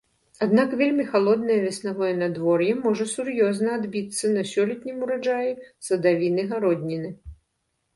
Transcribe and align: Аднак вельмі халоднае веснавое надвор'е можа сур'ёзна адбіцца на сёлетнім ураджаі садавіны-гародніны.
Аднак 0.43 0.69
вельмі 0.81 1.03
халоднае 1.11 1.57
веснавое 1.65 2.09
надвор'е 2.23 2.71
можа 2.87 3.05
сур'ёзна 3.13 3.69
адбіцца 3.83 4.35
на 4.35 4.49
сёлетнім 4.57 4.97
ураджаі 5.09 5.57
садавіны-гародніны. 5.91 7.19